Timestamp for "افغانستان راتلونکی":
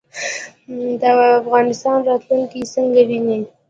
1.39-2.61